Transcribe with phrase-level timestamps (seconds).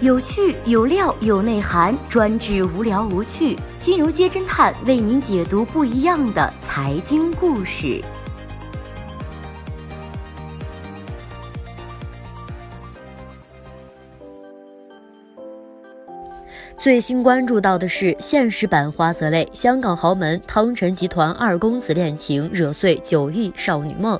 [0.00, 3.58] 有趣有料有内涵，专治无聊无趣。
[3.80, 8.00] 金融街侦探为您解读不一样的财经故事。
[16.78, 24.16] 最新关注到的是现实版花泽类，香港豪门汤臣集团二公子恋情惹碎九亿少女梦。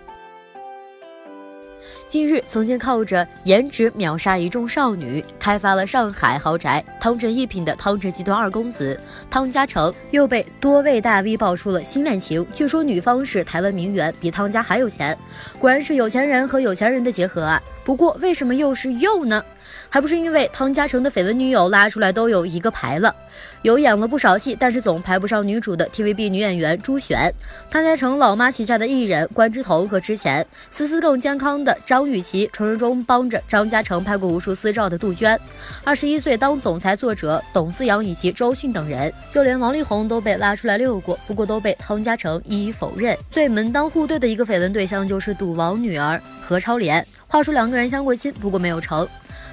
[2.09, 12.44] 近日，曾经靠着颜值秒杀一众少女，开发了上海豪宅汤臣一品的汤臣集团二公子汤家成，又被多位大 V 爆出了新恋情。
[12.54, 15.16] 据说女方是台湾名媛，比汤家还有钱，
[15.58, 17.63] 果然是有钱人和有钱人的结合啊！
[17.85, 19.44] 不过，为什么又是又呢？
[19.90, 23.14] 还不是因为汤家成的绯闻女友拉出来都有一个牌了，
[23.61, 27.32] 有演了不少戏，但是总排不上女主的 TVB 女演员朱璇。
[27.71, 35.36] 汤家成老妈旗下的艺人关之彤和之前思思更健康的张张雨绮，传说中帮着张家成拍过无数私照的杜鹃，
[35.82, 43.18] 二十一岁当总裁作者董思阳以及周迅等人，就连王力宏都被拉出来遛过，不过都被汤家成一一否认。
[43.32, 49.05] 最门当户对的一个绯闻对象就是赌王女儿何超莲，话说两个人相过亲，不过没有成。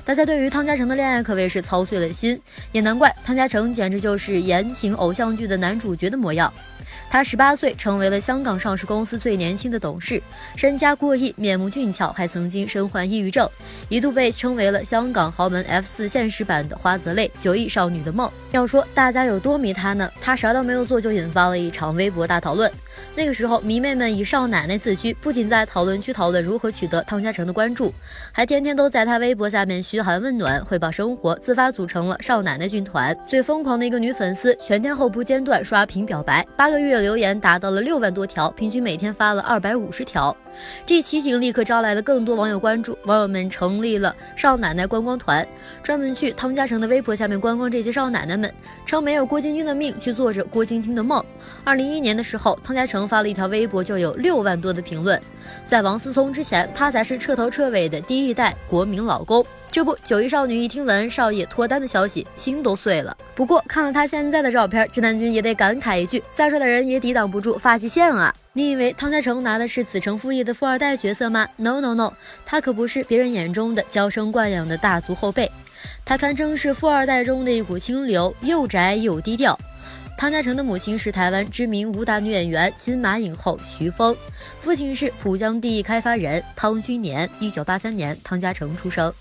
[0.06, 2.40] 大家对于汤家成的恋爱可谓是操碎了心，
[2.72, 6.54] 也难怪汤家成简直就是言情偶像剧的男主角的模样。
[7.16, 10.22] 他十八岁成为了香港上市公司最年轻的董事，
[10.58, 13.50] 身家过亿，面目俊俏，还曾经身患抑郁症，
[13.88, 18.30] 一度被称为了香港豪门 F 四现实版的花泽类，九亿少女的梦。
[18.52, 20.12] 要说大家有多迷他呢？
[20.20, 22.70] 他啥都没有做就引发了一场微博大讨论。
[23.16, 27.94] 那个时候，迷妹们以少奶奶自居，不仅在讨论区讨论如何取得汤家成的关注，
[28.32, 33.18] 还天天都在他微博下面嘘寒问暖，汇报生活，自发组成了少奶奶军团。
[33.28, 40.36] 最疯狂的一个女粉丝，全天候不间断刷屏表白，八个月留言达到了六万多条，平均每天发了二百五十条。
[40.86, 45.46] 这奇景立刻招来了更多网友关注，网友们成立了少奶奶观光团，
[45.84, 48.54] 专门去汤家成的微博下面观光这些少奶奶们，
[48.86, 51.24] 称没有郭晶晶的命，去做着郭晶晶的梦。
[51.66, 55.20] 二零一一年的时候，汤家成发了一条微博，就有六万多的评论。
[55.68, 59.46] 在王思聪之前，他才是彻头彻尾的第一代国民老公。
[59.72, 63.16] 这不，九亿少女一听闻少爷脱单的消息，心都碎了。
[63.34, 68.34] 不过看了他现在的照片，直男君也得感慨一句：再帅的人也抵挡不住发际线啊！
[68.54, 72.14] 你以为汤家成拿的是子承父业的富二代角色吗？No No No，
[72.46, 75.52] 他可不是别人眼中的娇生惯养的大族后辈，
[76.06, 79.60] 他堪称是富二代中的一股清流，又宅又低调。
[80.18, 84.16] 汤家成的母亲是台湾知名武打女演员、金马影后徐枫，
[84.62, 87.30] 父亲是浦江第一开发人汤君年。
[87.42, 89.14] 一九八三年，汤家成出生。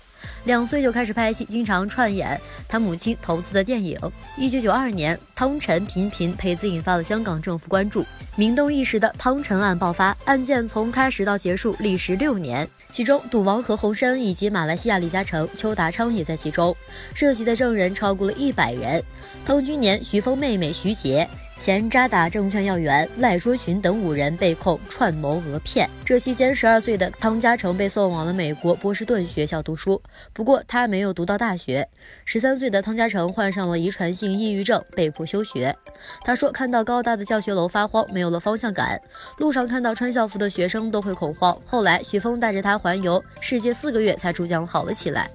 [0.45, 3.99] 两岁就开始拍戏，经常串演他母亲投资的电影。
[4.37, 8.05] 一九九二年，汤臣频频陪字引发了香港政府关注，
[8.35, 16.75] 名动一时的汤臣案爆发，案件从开始到结束历时六年，其中赌王何鸿燊以及马来西亚李嘉诚、邱达昌也在其中，
[17.13, 19.03] 涉及的证人超过了一百人。
[19.45, 21.27] 汤君年、徐枫妹妹徐杰。
[21.57, 25.89] 前渣打证券要员赖卓群等五人被控串谋讹骗。
[26.05, 29.99] 这期间，十二岁的汤家成被送往了美国波士顿学校读书，
[30.31, 31.87] 不过他没有读到大学。
[32.23, 35.75] 十三岁的汤家成患上了遗传性抑郁症，被迫休学。
[36.23, 39.01] 他说：“看到高大的教学楼发慌，没有了方向感。
[39.39, 41.57] 路上看到穿校服的学生都会恐慌。
[41.65, 45.31] 后来，徐峰带着他环游世界四个月，才逐渐好了起来。”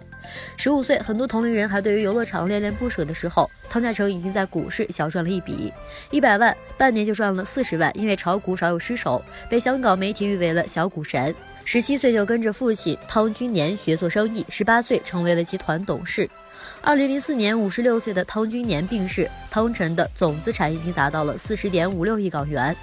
[0.57, 5.73] 十五岁，很多同龄人还对于游乐场恋恋不舍的时候，汤家成已经在股市小赚了一笔，
[6.11, 7.91] 一百万，半年就赚了四十万。
[7.97, 11.35] 因为炒股少有失手，被香港媒体誉为了小股神。
[11.65, 16.29] 十七岁就跟着父亲汤君年学做生意，十八岁成为了集团董事。
[16.81, 22.75] 二零零四年，五十六岁的汤君年病逝，汤臣的总资产已经达到了四十点五六亿港元，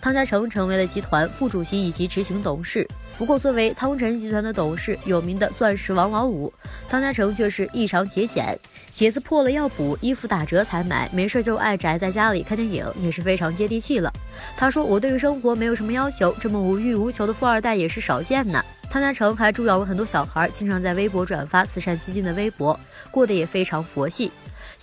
[0.00, 2.86] 汤家成成为了集团副主席以及执行董事。
[3.18, 6.52] 不过，作为汤臣集团的董事，有名的钻石王老五，
[6.86, 8.58] 汤家成却是异常节俭，
[8.92, 14.12] 鞋子破了要补，衣服打折才买，没事就爱宅在家里看电影，也是非常接地气了。
[14.54, 22.78] 他说：“我对于生活没有什么要求，这么无欲无求的富二代也是少见呢。”汤家成还助养了很多小孩，经常在微博转发慈善基金的微博，
[23.10, 24.30] 过得也非常佛系。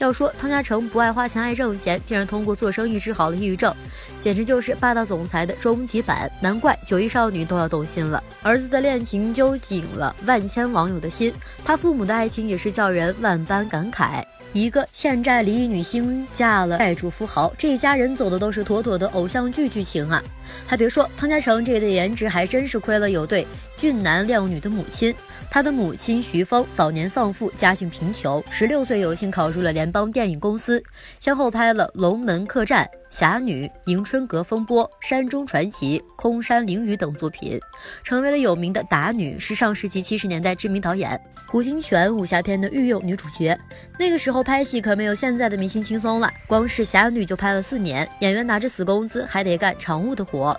[0.03, 3.73] 要说汤家成不爱花钱爱挣钱，竟然通过做生意治好了抑郁症，
[4.19, 6.29] 简直就是霸道总裁的终极版。
[6.41, 8.21] 难怪九亿少女都要动心了。
[8.41, 11.33] 儿子的恋情揪紧了万千网友的心，
[11.63, 14.21] 他父母的爱情也是叫人万般感慨。
[14.51, 20.21] 一个欠债离异女星嫁了债主富豪，这一家人走的都是妥妥的偶像剧剧情啊！
[20.67, 23.47] 还别说，汤家成这的颜值还真是亏了有对
[23.83, 25.13] 俊男靓女的母亲。
[25.51, 30.81] 他的母亲徐枫早年丧父，家境贫穷，十六岁有幸考入了联邦电影公司，
[31.19, 32.85] 先后拍了《龙门客栈》。
[33.09, 37.59] 侠女》《迎春阁风波》《山中传奇》《空山灵雨》等作品，
[38.05, 43.55] 成为了有名的打女，是上世纪七十年代知名导演胡金铨武侠片的御用女主角。
[43.99, 50.57] 那个时候拍戏可没有现在的明星轻松了，光是《侠女》就拍了四年，演员拿着死工资，还得干常务的活。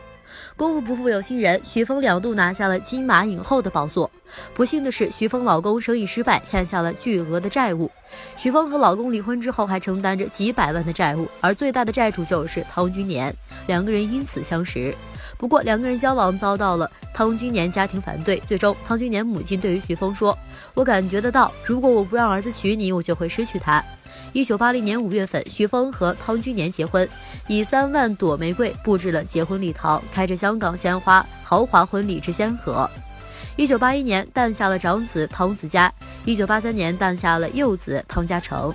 [0.56, 4.10] 功夫不负有心人，徐峰两度拿下了金马影后的宝座。
[4.54, 7.90] 不幸的是，徐峰老公生意失败，欠下了巨额的债务。
[8.36, 13.34] 徐峰和老公离婚之后，还承担着几百万的债务，而最大的债主就是汤君年。
[13.66, 14.94] 两个人因此相识。
[15.36, 18.36] 不过，两个人交往遭到了汤君年家庭反对。
[18.46, 20.36] 最终，汤君年母亲对于徐峰说
[20.75, 23.84] ：“我感觉得到，如果我不让儿子娶你，我就会失去他。”
[24.32, 27.08] 一九八零年五月份，徐峰和汤君年结婚，
[27.46, 32.90] 以三万朵玫瑰布置了结婚礼堂，开着香港鲜花，豪华婚礼之先河。
[33.56, 35.93] 一九八一年诞下了长子汤子嘉，
[36.25, 38.75] 一九八三年诞下了幼子汤家成。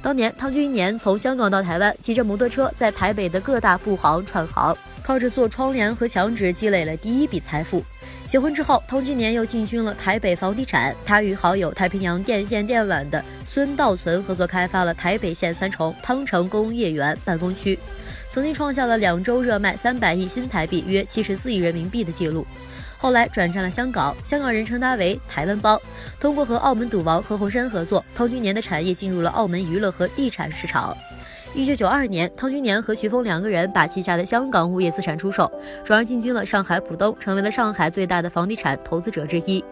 [0.00, 7.84] 当年汤君年从香港到台湾，骑着摩托车在台北的各大布行串行，靠着做窗帘和墙纸积累了第一笔财富。
[8.30, 10.94] 结婚之后，汤君年又进军了台北房地产。
[11.04, 17.76] 他与好友太平洋电线电缆的孙道存合作开发了台北县三重汤城工业园办公区，
[18.30, 22.46] 曾经创下了两周热卖三百亿新台币（约七十四亿人民币）的记录。
[22.98, 25.76] 后来转战了香港，香港人称他为“台湾帮”。
[26.20, 30.96] 通过和澳门赌王何鸿燊合作，汤君年的产业进入了澳门娱乐和地产市场。
[31.52, 35.50] 一九九二年，汤君年和徐峰两个人把旗下的香港物业资产出售，
[35.84, 39.62] 转而进军了上海浦东，成为了上海最大的房地产投资者之一。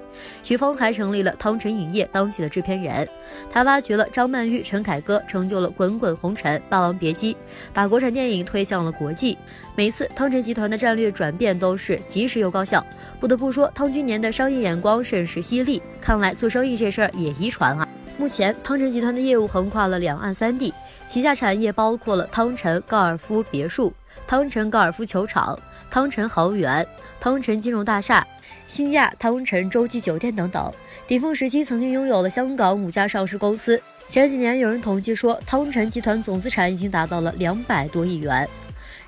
[0.42, 3.08] 徐峰还成立了汤臣影业，当起了制片人。
[3.48, 7.32] 他挖掘了张曼玉、陈凯歌，成就了《滚滚红尘》《霸王别姬》，
[7.72, 9.38] 把国产电影推向了国际。
[9.76, 12.84] 每次汤臣集团的战略转变都是及时又高效。
[13.20, 15.80] 不得不说，汤君年的商业眼光甚是犀利。
[16.00, 17.88] 看来做生意这事儿也遗传啊。
[18.18, 20.74] 目前，汤臣集团的业务横跨了两岸三地，
[21.06, 23.94] 旗下产业包括了汤臣高尔夫别墅、
[24.26, 25.56] 汤臣高尔夫球场、
[25.88, 26.84] 汤臣豪园、
[27.20, 28.26] 汤臣金融大厦、
[28.66, 30.72] 新亚汤臣洲际酒店等等。
[31.06, 33.80] 顶峰时期曾经拥有了香港五家上市公司。
[34.08, 38.48] 前几年有人统计说，汤臣集团总资产已经达到了两百多亿元。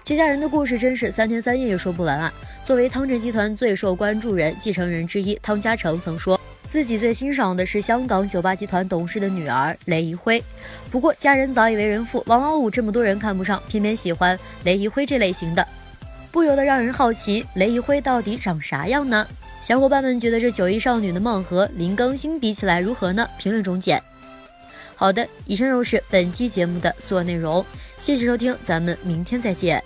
[0.02, 2.32] 这家人的故事真是三天三夜也说不完啊！
[2.66, 6.40] 作为汤臣集团最受关注人、继承人之一，汤家成曾说。
[6.66, 10.42] 自己最欣赏的是香港酒吧集团董事的女儿雷怡辉，
[10.90, 15.66] 不过家人早已为人父，王老五这么多人看不上，偏偏喜欢雷怡辉这类型的，
[16.30, 19.26] 不由得让人好奇雷怡辉到底长啥样呢？
[19.62, 23.28] 小伙伴们觉得这九亿少女的梦和林更新比起来如何呢？
[23.38, 24.02] 评论中见。
[25.00, 27.64] 好的，以上就是本期节目的所有内容，
[27.98, 29.82] 谢谢收听，咱们明天再见。